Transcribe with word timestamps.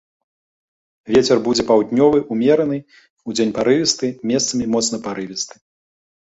Вецер 1.15 1.37
будзе 1.47 1.63
паўднёвы 1.71 2.19
ўмераны, 2.37 2.77
удзень 3.33 3.53
парывісты, 3.59 4.11
месцамі 4.31 4.65
моцны 4.73 4.97
парывісты. 5.07 5.55